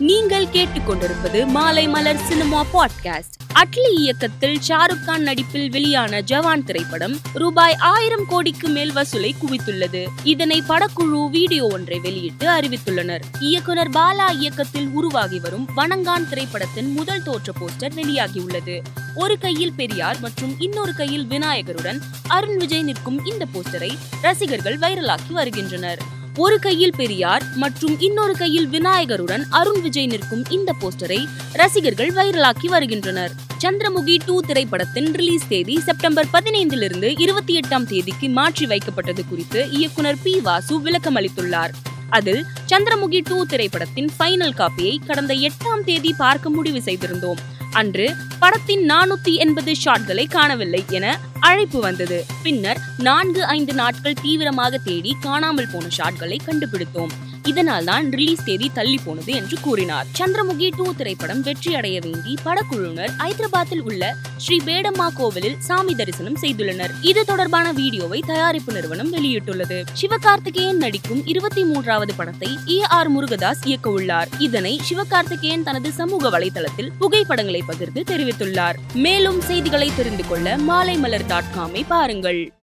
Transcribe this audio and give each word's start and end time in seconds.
நீங்கள் 0.00 0.46
கேட்டுக்கொண்டிருப்பது 0.46 1.46
மாலை 1.46 1.88
மலர் 1.88 2.16
சினிமா 2.16 2.64
பாட்காஸ்ட். 2.74 3.38
அட்லி 3.54 3.94
இயக்கத்தில் 3.96 4.60
ஷாருக் 4.68 5.04
கான் 5.04 5.22
நடிப்பில் 5.22 5.70
வெளியான 5.70 6.20
ஜவான் 6.20 6.64
திரைப்படம் 6.64 7.18
ரூபாய் 7.34 7.74
ஆயிரம் 7.74 8.26
கோடிக்கு 8.26 8.68
மேல் 8.68 8.92
வசூலை 8.92 9.34
குவித்துள்ளது. 9.40 10.06
இதனை 10.22 10.62
படக்குழு 10.68 11.30
வீடியோ 11.30 11.66
ஒன்றை 11.66 11.98
வெளியிட்டு 11.98 12.48
அறிவித்துள்ளனர். 12.48 13.20
இயக்குனர் 13.40 13.90
பாலா 13.90 14.30
இயக்கத்தில் 14.30 14.88
உருவாகி 14.88 15.38
வரும் 15.38 15.68
வணங்கான் 15.76 16.28
திரைப்படத்தின் 16.28 16.92
முதல் 16.92 17.22
தோற்ற 17.22 17.52
போஸ்டர் 17.60 17.94
வெளியாகியுள்ளது. 17.94 18.82
ஒரு 19.14 19.38
கையில் 19.38 19.72
பெரியார் 19.72 20.20
மற்றும் 20.20 20.60
இன்னொரு 20.60 20.94
கையில் 20.94 21.26
விநாயகருடன் 21.26 22.00
அருண் 22.26 22.56
விஜய் 22.56 22.82
நிற்கும் 22.82 23.24
இந்த 23.24 23.46
போஸ்டரை 23.54 23.98
ரசிகர்கள் 24.22 24.78
வைரலாக்கி 24.78 25.32
வருகின்றனர். 25.32 26.18
ஒரு 26.36 26.58
கையில் 26.58 26.92
பெரியார் 26.96 27.42
மற்றும் 27.54 28.00
இன்னொரு 28.00 28.32
கையில் 28.32 28.68
விநாயகருடன் 28.68 29.42
அருண் 29.50 29.80
விஜய் 29.82 30.06
நிற்கும் 30.06 30.44
இந்த 30.50 30.74
போஸ்டரை 30.80 31.28
ரசிகர்கள் 31.52 32.10
வைரலாக்கி 32.10 32.66
வருகின்றனர். 32.66 33.32
சந்திரமுகி 33.62 34.16
டூ 34.26 34.40
திரைப்படத்தின் 34.40 35.12
ரிலீஸ் 35.12 35.48
தேதி 35.48 35.80
செப்டம்பர் 35.80 36.26
பதினைந்திலிருந்து 36.32 37.20
இருபத்தி 37.20 37.58
எட்டாம் 37.58 37.86
தேதிக்கு 37.86 38.28
மாற்றி 38.28 38.66
வைக்கப்பட்டது 38.66 39.20
குறித்து 39.28 39.70
இயக்குனர் 39.70 40.16
பி. 40.22 40.40
வாசு 40.40 40.80
விளக்கம் 40.80 41.16
அளித்துள்ளார். 41.16 41.70
அதில் 42.10 42.46
சந்திரமுகி 42.68 43.20
டூ 43.28 43.46
திரைப்படத்தின் 43.46 44.10
ஃபைனல் 44.18 44.56
காப்பியை 44.56 44.96
கடந்த 45.06 45.34
எட்டாம் 45.34 45.84
தேதி 45.84 46.14
பார்க்க 46.16 46.50
முடிவு 46.50 46.78
செய்திருந்தோம். 46.78 47.38
அன்று 47.70 48.16
படத்தின் 48.38 48.90
நானூத்தி 48.90 49.34
எண்பது 49.36 49.72
ஷாட்களை 49.84 50.28
காணவில்லை 50.28 50.84
என 50.88 51.18
அழைப்பு 51.40 51.80
வந்தது. 51.80 52.24
பின்னர் 52.42 52.80
நான்கு 52.98 53.44
ஐந்து 53.44 53.74
நாட்கள் 53.74 54.16
தீவிரமாக 54.22 54.78
தேடி 54.78 55.16
காணாமல் 55.20 55.68
போன 55.72 55.86
ஷாட்களை 55.98 56.38
கண்டுபிடித்தோம். 56.44 57.10
இதனால் 57.46 57.84
தான் 57.84 58.10
ரிலீஸ் 58.10 58.44
தேதி 58.44 58.70
தள்ளி 58.74 58.98
போனது 59.04 59.32
என்று 59.32 59.56
கூறினார். 59.60 60.06
சந்திரமுகி 60.18 60.70
டூ 60.76 60.92
திரைப்படம் 60.92 61.40
வெற்றி 61.40 61.74
அடைய 61.74 62.00
வேண்டி 62.00 62.36
படக்குழுவினர் 62.44 63.10
ஐதராபாத்தில் 63.18 63.80
உள்ள 63.80 64.16
ஸ்ரீ 64.36 64.60
பேடம்மா 64.66 65.08
கோவிலில் 65.14 65.56
சாமி 65.58 65.94
தரிசனம் 65.94 66.36
செய்துள்ளனர். 66.42 66.90
இது 67.00 67.24
தொடர்பான 67.24 67.72
வீடியோவை 67.72 68.22
தயாரிப்பு 68.26 68.72
நிறுவனம் 68.72 69.12
வெளியிட்டுள்ளது. 69.12 69.84
சிவகார்த்திகேயன் 69.92 70.76
நடிக்கும் 70.76 71.26
இருபத்தி 71.26 71.64
மூன்றாவது 71.64 72.14
படத்தை 72.14 72.58
ஏ 72.68 72.80
ஆர் 72.82 73.12
முருகதாஸ் 73.16 73.64
இயக்க 73.64 73.90
உள்ளார். 73.90 74.28
இதனை 74.38 74.80
சிவகார்த்திகேயன் 74.90 75.62
தனது 75.62 75.92
சமூக 75.92 76.38
வலைதளத்தில் 76.38 76.92
புகைப்படங்களை 76.98 77.62
பகிர்ந்து 77.62 78.04
தெரிவித்துள்ளார். 78.06 78.76
மேலும் 78.92 79.40
செய்திகளை 79.40 79.90
தெரிந்து 79.96 80.28
கொள்ள 80.28 80.58
மாலை 80.58 80.96
மலர் 80.96 81.26
டாட் 81.26 81.52
காமை 81.56 81.84
பாருங்கள். 81.88 82.52